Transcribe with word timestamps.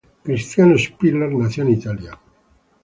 Cristiano 0.23 0.79
Spiller 0.79 1.31
nació 1.31 1.61
en 1.61 1.73
Italia. 1.73 2.17